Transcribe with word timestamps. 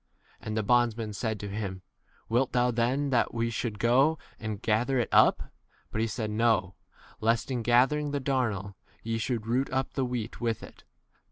And 0.39 0.57
the 0.57 0.63
bondsmen 0.63 1.13
said 1.13 1.39
to 1.41 1.47
him, 1.47 1.83
Wilt 2.27 2.53
thou 2.53 2.71
then 2.71 3.11
that 3.11 3.35
we 3.35 3.51
should 3.51 3.77
go 3.77 4.17
and 4.39 4.59
ga 4.59 4.83
29 4.83 4.85
ther 4.87 4.97
it 4.97 5.09
[up]? 5.11 5.53
But 5.91 6.01
he 6.01 6.07
said, 6.07 6.31
No; 6.31 6.73
lest 7.19 7.47
b 7.49 7.53
[in] 7.53 7.61
gathering 7.61 8.09
the 8.09 8.19
darnel 8.19 8.73
ye 9.03 9.19
should 9.19 9.45
root 9.45 9.69
up 9.71 9.93
the 9.93 10.03
wheat 10.03 10.41
with 10.41 10.61
30 10.61 10.69
it. 10.71 10.83